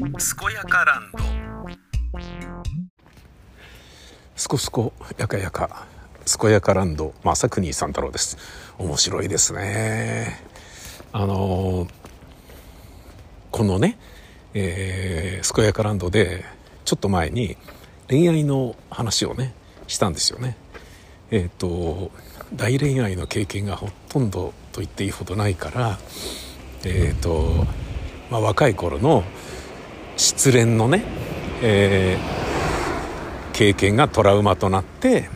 [0.00, 0.08] 健
[0.54, 1.18] やかランド。
[4.34, 5.86] すこすこやかやか。
[6.40, 7.12] 健やかランド。
[7.22, 8.38] 正国三太郎です。
[8.78, 10.40] 面白いですね。
[11.12, 11.86] あの
[13.50, 13.98] このね、
[14.54, 16.46] えー、健やかランドで
[16.86, 17.58] ちょっと前に
[18.08, 19.52] 恋愛の話をね
[19.86, 20.56] したんですよね。
[21.30, 22.10] えっ、ー、と
[22.54, 25.98] 大恋愛の経験がほとんどと言っていいほどないから
[26.84, 27.66] えっ、ー、と、
[28.30, 29.24] まあ、若い頃の
[30.20, 31.02] 失恋のね、
[31.62, 35.30] えー、経験がトラウマとなって、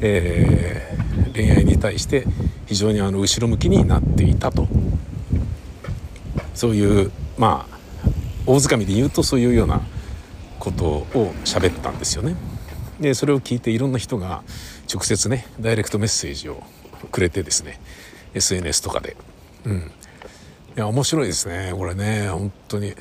[0.00, 2.24] えー、恋愛に対して
[2.66, 4.68] 非常にあの後ろ向きになっていたと。
[6.54, 7.78] そういうまあ
[8.46, 9.80] 大掴みで言うとそういうような
[10.60, 12.36] ことを喋ったんですよね。
[13.00, 14.44] でそれを聞いていろんな人が
[14.92, 16.62] 直接ねダイレクトメッセージを
[17.10, 17.80] くれてですね
[18.34, 19.16] SNS とかで。
[19.64, 19.90] うん。
[20.78, 22.94] いや面白いですねこれね本当に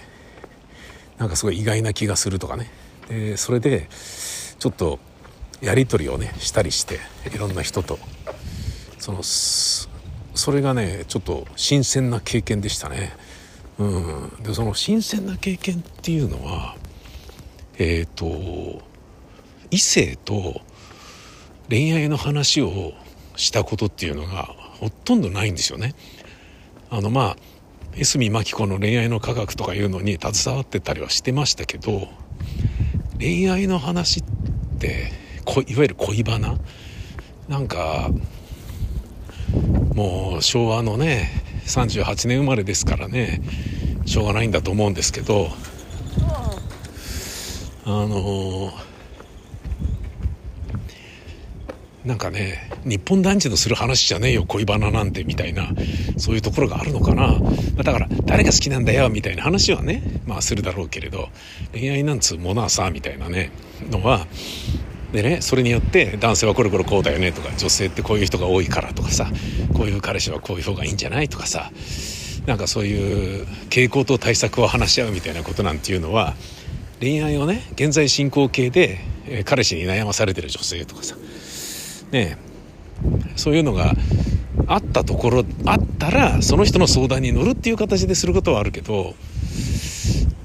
[1.19, 2.71] なんかすごい意外な気がするとかね
[3.07, 3.87] でそれで
[4.57, 4.97] ちょっと
[5.61, 6.97] やり取りをねしたりして
[7.31, 7.99] いろんな人と
[8.97, 13.15] そのそれがねちょっと新鮮な経験でしたね。
[13.77, 16.75] うん、でその新鮮な経験っていうのは
[17.77, 18.81] えっ、ー、と
[19.69, 20.61] 異性と
[21.69, 22.93] 恋愛の話を
[23.35, 24.45] したことっていうのが
[24.79, 25.93] ほとんどないんですよね。
[26.89, 27.37] あのまあ
[27.97, 32.07] 江角真紀子の恋愛の科学とかいうのに携わってたりはしてましたけど
[33.19, 34.23] 恋愛の話っ
[34.79, 35.11] て
[35.67, 36.57] いわゆる恋バナ？
[37.47, 38.11] なんか
[39.95, 41.31] もう昭和のね
[41.65, 43.41] 38年生まれですからね
[44.05, 45.47] しょうがないんだと思うんですけど
[47.85, 48.96] あのー
[52.07, 55.67] なんかね日本男児のする話じゃねえよ恋バナなんてみたいな
[56.17, 57.37] そういうところがあるのかな。
[57.75, 61.27] だから誰が好きなんだよみたいな話はねまあするだろうけれど
[61.73, 63.51] 恋愛なんつうものはさみたいなね
[63.91, 64.25] のは
[65.11, 69.29] でねそれによって男性はこれこれこうだよねとか女性ってこういう人が多いからとかさ
[69.73, 71.71] こういう彼氏はこういう方がいいんじゃないとかさ
[72.45, 76.35] なんかそういう傾向と対策を話し合うみたいなことなんていうのは
[77.01, 78.99] 恋愛をね現在進行形で
[79.43, 81.17] 彼氏に悩まされてる女性とかさ
[82.11, 82.37] ね
[83.35, 83.93] そういうのが
[84.67, 89.15] あったところあったらその人の相談に乗るっていう形ですることはあるけど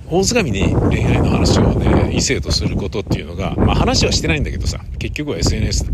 [0.09, 5.87] 大掴みに恋愛の話をね異性とすることっていうのがまあ話はしてないんだけどさ結局は SNS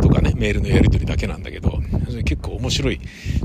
[0.00, 1.78] とかねメールのやり取りだけなんだけど
[2.24, 3.00] 結構面白い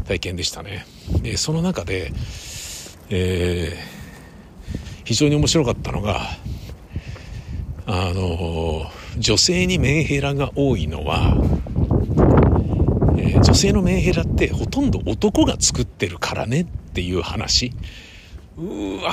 [0.05, 0.85] 体験でしたね。
[1.21, 2.11] でその中で、
[3.09, 4.75] えー、
[5.05, 6.21] 非常に面白かったのが
[7.87, 11.37] あの女性にメンヘラが多いのは、
[13.17, 17.73] えー、女性のメンヘラってほとんど男が作ってるからねっていう話。
[18.57, 19.11] うわ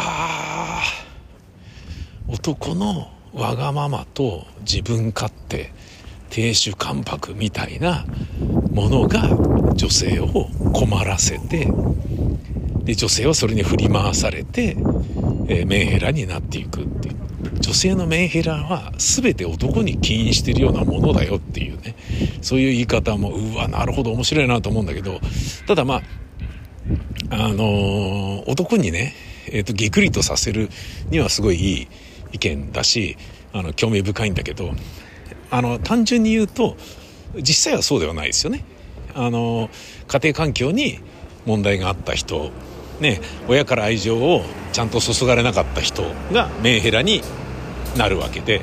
[2.29, 5.73] 男のわがままと自分勝手
[6.31, 8.07] 亭主関白みたいな
[8.73, 9.29] ものが
[9.75, 11.69] 女性を困らせて
[12.85, 14.77] で女性はそれに振り回されて、
[15.49, 16.83] えー、メンヘラになっていく。
[16.83, 17.17] っていう
[17.61, 21.97] 女性のメンヘラは全て男に起因してるようなものだよっていうね。
[22.41, 25.21] そういう言い方もうわなるほど面白いなと思うんだけど。
[25.67, 26.03] ただまあ
[27.31, 29.15] あのー、男にね、
[29.49, 30.69] えーと、ぎくりとさせる
[31.11, 31.89] にはすごいいい
[32.33, 33.17] 意見だし
[33.53, 34.73] あの興味深いんだけど
[35.51, 36.77] あの単純に言うと
[37.37, 38.65] 実際はそうではないですよね。
[39.15, 39.69] あの
[40.07, 40.99] 家庭環境に
[41.47, 42.51] 問題があった人
[43.03, 44.43] ね、親から愛情を
[44.73, 47.23] ちゃんと注がれなかった人がメンヘラに
[47.97, 48.63] なるわけで、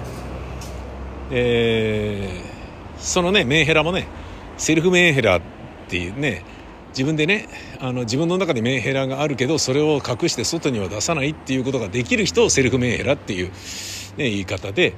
[1.30, 4.08] えー、そのねメンヘラもね
[4.58, 5.42] セルフメンヘラっ
[5.88, 6.44] ていうね
[6.90, 7.48] 自分でね
[7.80, 14.96] あの自分の中でメンヘラがあるけどそれを隠して外には出さないっていうことができる人をセルフメンヘラっていう、ね、言い方で、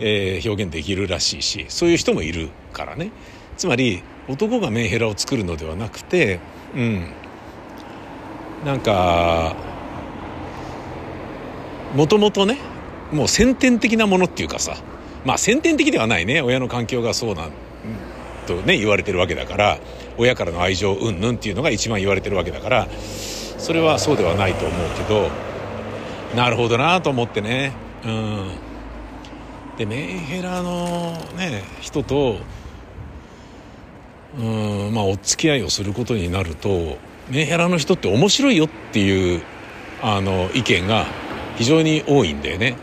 [0.00, 3.10] えー、表現できるらしいしそういう人もいるからね。
[3.56, 6.40] つまり男がメンヘラを作るのではなくて
[6.74, 7.12] うん
[8.64, 9.56] なんか
[11.94, 12.58] もともとね
[13.12, 14.76] もう先天的なものっていうかさ
[15.24, 16.40] まあ先天的ではないね。
[16.40, 17.50] 親の環境がそうなん
[18.46, 19.78] とね言われてるわけだから
[20.18, 25.30] 親からの愛情うんぬんっていうのが一番言われてるわけだからそれはそうではないと思うけど
[26.34, 27.72] なるほどなと思ってね。
[28.04, 28.50] うん。
[29.76, 32.38] でメンヘラのね人と
[34.38, 36.98] うんまあお付き合いをすることになると
[37.30, 39.42] メンヘラの人って面白いよっていう
[40.02, 41.06] あの意見が
[41.56, 42.76] 非常に多いんだよね。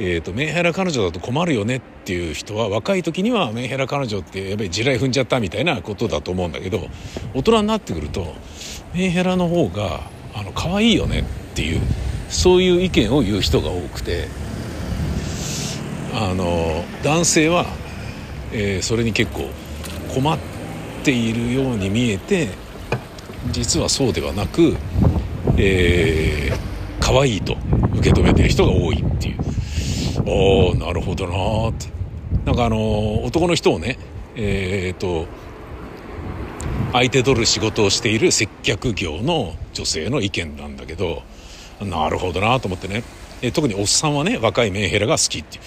[0.00, 6.86] えーと、メンヘラ彼女だと困るよねっていう人は若い時にはメンヘラ彼女ってやっぱり地雷踏んじゃったみたいなことだと思うんだけど
[7.34, 8.34] 大人になってくると
[8.94, 10.02] メンヘラの方が
[10.34, 11.24] あの可愛いよねっ
[11.56, 11.80] ていう
[12.28, 14.28] そういう意見を言う人が多くて
[16.14, 17.66] あの男性は、
[18.52, 19.50] えー、それに結構
[20.14, 20.38] 困っ
[21.02, 22.50] ているように見えて
[23.50, 24.76] 実はそうではなく、
[25.56, 26.58] えー、
[27.00, 27.56] 可愛いと
[27.96, 29.38] 受け止めてる人が多いっていう。
[30.18, 31.86] ああなるほどなって。
[32.44, 33.98] なんかあの男の人をね
[34.36, 35.26] えー、っと
[36.92, 41.22] 相手取る仕事をしている接客業の女性の意見なんだけど
[41.80, 43.02] なるほどなと思ってね。
[43.40, 45.60] え特におっさんはね若いメンヘラが好きって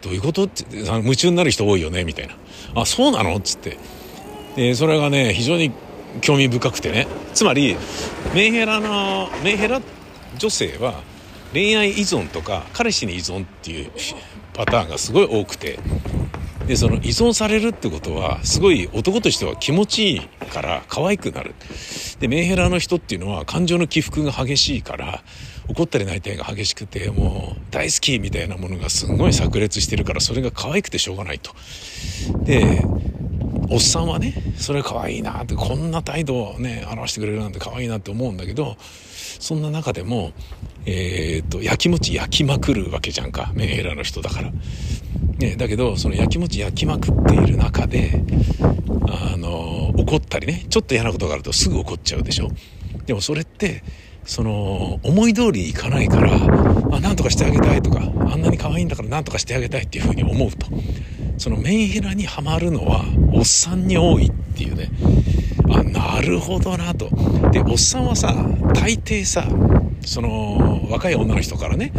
[0.00, 2.34] どういうことって夢中になる人多いよねみたいな。
[2.80, 3.78] あそうなのっつって。
[4.54, 5.72] でそれがね非常に
[6.20, 7.06] 興味深くてね。
[7.34, 7.76] つまり
[8.34, 9.80] メンヘラのメンヘラ
[10.38, 11.02] 女性は
[11.52, 13.90] 恋愛依存とか彼氏に依存っていう
[14.52, 15.78] パターンがすごい多くて。
[16.66, 21.54] でその依存されるってことはすごい男としては気持ちいいから可愛くなる。
[22.18, 25.22] でメンヘラの人っていうのは感情の起伏が激しいから
[25.68, 31.54] 怒ったり泣いたりが激しくてもう大好きみたいなものがすごい炸裂してるからそれが可愛くてしょうがないと。
[32.44, 32.82] で
[33.68, 40.32] おっさんはねそれ可愛いなってこんな態度をね表してくれるなんて可愛いなって思うんだけどそんな中でも
[40.86, 44.52] えー、っと焼きもち焼きまくるわけじゃんかメンヘラの人だから。
[45.38, 48.22] ね、だけどその焼きもち焼きまくっている中で
[49.06, 52.48] あの怒ったりねちょっと嫌なことがあるとすぐ怒っちゃうでしょ
[53.04, 53.82] でもそれって
[54.24, 60.66] その思い通りいかないからあなんとかしてあげたいとかあんなに可愛いんだからなんとかしてあげたいっていうふうに思うと
[61.38, 64.90] そのメンヘラにはまるのはおっさんに多いっていうね。
[65.70, 67.10] あなるほどなと。
[67.50, 68.34] でおっさんはさ
[68.74, 69.44] 大抵さ
[70.04, 71.92] その若い女の人からね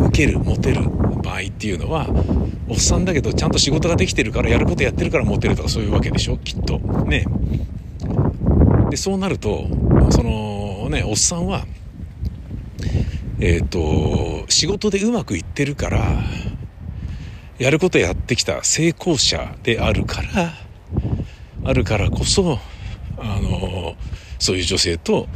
[0.00, 0.82] 受けるモテる
[1.22, 2.06] 場合っていうのは
[2.68, 6.78] おっさんだけどちゃんと仕事ができてるからやることやってるからモテるとかそういうわけでしょきっと。
[6.78, 7.26] ね。
[8.90, 9.66] でそうなると
[10.10, 11.66] そのねおっさんは
[13.38, 16.00] えっ、ー、と仕事でうまくいってるから
[17.58, 20.52] やることやってきた成功者であるから
[21.64, 22.58] あるからこそ
[23.18, 23.94] あの
[24.38, 25.26] そういう女性と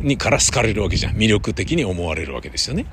[0.00, 2.86] にから好かれるわけじゃん魅力的に思われるわけですよね。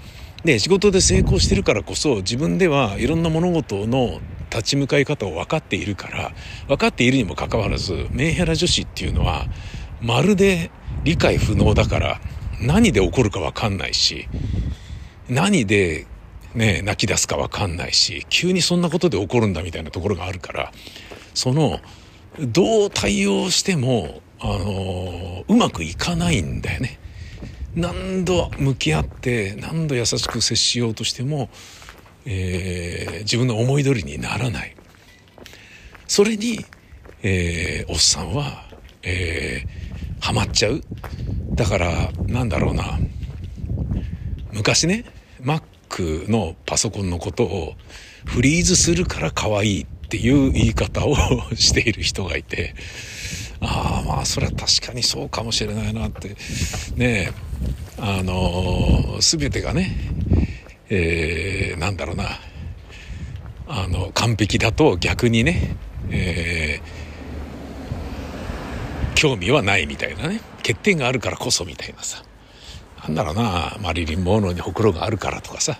[0.46, 6.32] で仕事で成功してるからこそ自分ではいろんな物事の立ち向かい方を分かっているから
[6.68, 9.46] 分かっているにもかかわらずメンヘラ女子っていうのは
[10.02, 10.72] まるで
[11.04, 12.22] 理解不能だから
[12.60, 14.28] 何で起こるか分かんないし
[15.30, 16.08] 何で
[16.56, 20.72] ね泣き出すか分かんないし急にそんなことで起こるんだみたいなところがあるから
[21.34, 21.80] その
[22.40, 27.00] どう対応してもあのうまくいかないんだよね。
[27.76, 31.50] 何度向き合って何度優しく接しようとしても、
[32.26, 34.76] えー、自分の思い通りにならない。
[36.08, 36.66] それに、
[37.22, 38.66] えー、おっさんは、
[39.04, 40.82] えー、ハマっちゃう。
[41.54, 43.00] だからなんだろうな。
[44.52, 45.06] 昔ね
[45.42, 45.64] マッ
[46.00, 47.76] のパソコンのことを
[48.26, 51.16] フリーズするから可愛いっていう言い方を
[51.56, 52.76] している人がいて
[53.62, 56.36] ああまあそれは確かにそうかもしれないなって。
[56.96, 57.32] ね
[58.04, 59.96] あの全てがね、
[60.90, 62.40] えー、なんだろうな。
[63.68, 65.78] あの完璧だと逆にね、
[66.10, 70.42] えー、興味はないみたいなね。
[70.58, 72.24] 欠点があるからこそみたいなさ。
[73.04, 75.80] なんだろうなマリリン・モーノにほくろがあるからとかさ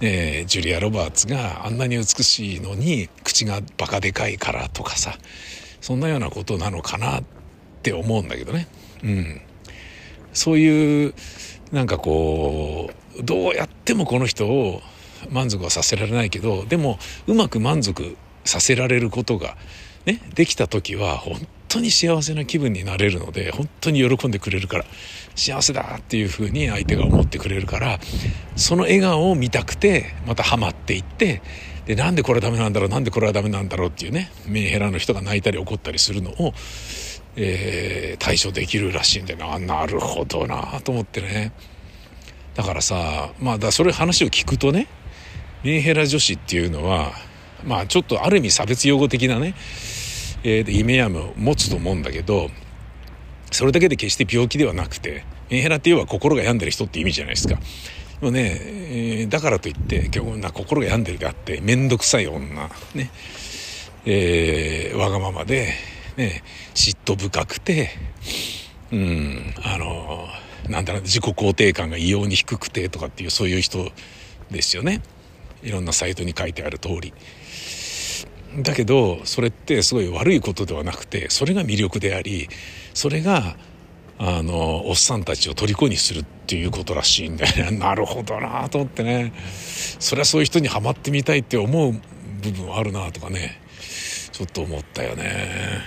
[0.00, 5.14] えジュリア・ロバーツがあんなに美しいのに口がバカでかいからとかさ
[5.80, 7.24] そんなようなことなのかなっ
[7.82, 8.68] て思うんだけどね。
[9.02, 9.40] うん。
[10.32, 11.14] そういう
[11.72, 14.80] なんかこうどうやってもこの人を
[15.30, 19.56] 満足はさせられないけどでもうまく満足させられることが
[20.06, 24.84] ねできた時は本当に幸せな気分になれるので本当に喜んでくれるから
[25.34, 27.98] 幸せだっていうふうに相手が思ってくれるから
[28.56, 31.40] その笑顔を見たくてまたハマっていって
[31.86, 36.52] でなんでこれはダメなんだろうなんでこれはダメなんだろうっていうねメンヘラの人が泣いたり怒ったりするのを、
[37.36, 39.58] えー、対処できるらしいんでな。
[39.58, 41.52] なるほどなと思ってね。
[42.54, 44.86] だからさまあだそれ話を聞くとね
[45.64, 47.12] メンヘラ女子っていうのは
[47.64, 49.54] まあちょっとある意味差別用語的なね、
[50.44, 52.50] えー、イメージを持つと思うんだけど
[53.50, 57.58] それだけで決して病気ではなくてメンヘラっていうのは心が病んでる人って意味じゃないですか。
[58.22, 63.10] もね、えー、だからといって今日な心が病んでるであって面倒くさい女ね、
[64.06, 65.74] えー、わがままで、
[66.16, 67.90] ね、嫉妬深くて
[68.92, 70.28] うんあの
[70.68, 73.90] なんだろう自己肯定感が異様に低くてとかっていうそういう人
[74.52, 75.02] ですよね
[75.64, 77.12] いろんなサイトに書いてある通り。
[78.58, 82.48] だけどそれってすごい悪いことではなくてそれが魅力であり
[82.92, 83.56] それが
[84.18, 87.78] あのおっさんたちを虜にするっていうことらしいんだよね。
[87.78, 89.32] なるほどなと思ってね。
[89.98, 92.00] そりゃそういう人にはまってみたいって思う
[92.40, 93.60] 部分はあるなとかね。
[94.30, 95.80] ちょっと思ったよね。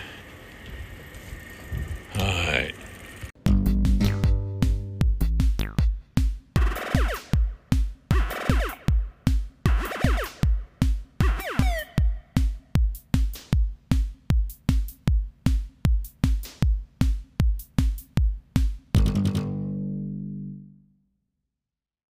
[2.17, 2.23] は
[2.59, 2.84] い。